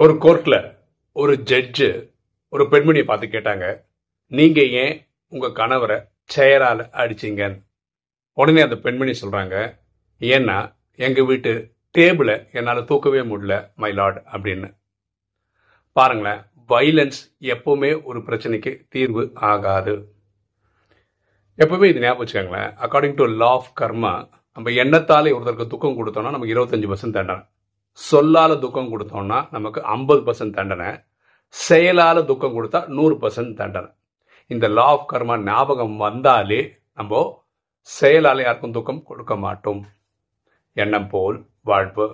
ஒரு 0.00 0.12
கோர்ட்ல 0.12 0.56
ஒரு 1.12 1.32
ஜட்ஜு 1.36 2.10
ஒரு 2.48 2.64
பெண்மணியை 2.64 3.04
பார்த்து 3.04 3.26
கேட்டாங்க 3.26 3.80
நீங்க 4.26 4.60
ஏன் 4.62 5.06
உங்க 5.28 5.46
கணவரை 5.46 5.96
செயரால் 6.24 6.82
அடிச்சீங்கன்னு 7.00 7.58
உடனே 8.32 8.60
அந்த 8.60 8.76
பெண்மணி 8.76 9.14
சொல்றாங்க 9.22 9.78
ஏன்னா 10.20 10.56
எங்க 10.96 11.24
வீட்டு 11.24 11.72
டேபிளை 11.98 12.36
என்னால் 12.52 12.84
தூக்கவே 12.84 13.18
முடியல 13.18 13.70
மை 13.74 13.92
லார்ட் 13.92 14.22
அப்படின்னு. 14.32 14.70
பாருங்களேன் 15.92 16.40
வைலன்ஸ் 16.68 17.20
எப்பவுமே 17.40 18.02
ஒரு 18.02 18.18
பிரச்சனைக்கு 18.18 18.86
தீர்வு 18.88 19.30
ஆகாது. 19.34 20.14
எப்பவுமே 21.58 21.84
இது 21.84 22.00
ஞாபகம் 22.00 22.26
வச்சுக்கோங்களேன் 22.26 22.72
according 22.86 23.14
to 23.14 23.24
law 23.24 23.46
of 23.46 23.72
karma 23.80 24.28
நம்ம 24.52 24.70
எண்ணத்தாலே 24.84 25.36
ஒருத்தருக்கு 25.36 25.66
துக்கம் 25.66 25.98
கொடுத்தோம்னா 25.98 26.30
நமக்கு 26.30 26.54
இருபத்தஞ்சு 26.54 26.92
பர்சன்ட் 26.92 27.18
தண்டனை. 27.18 27.44
சொல்லால 28.10 28.58
துக்கம் 28.58 28.90
கொடுத்தோம்னா 28.92 29.38
நமக்கு 29.50 29.82
ஐம்பது 29.82 30.20
பர்சன்ட் 30.26 30.56
தண்டனை 30.58 30.90
செயலால 31.54 32.24
துக்கம் 32.24 32.56
கொடுத்தா 32.56 32.80
நூறு 32.86 33.14
பர்சன்ட் 33.14 33.54
தண்டனை. 33.54 33.90
இந்த 34.46 34.68
லா 34.68 34.84
ஆஃப் 34.94 35.08
கர்மா 35.12 35.36
ஞாபகம் 35.42 35.96
வந்தாலே 35.96 36.60
நம்ம 36.94 37.22
செயலால் 37.80 38.42
யாருக்கும் 38.42 38.76
துக்கம் 38.76 39.02
கொடுக்க 39.02 39.36
மாட்டோம். 39.36 39.82
எண்ணம் 40.72 41.08
போல் 41.08 41.38
வாழ்வு 41.62 42.06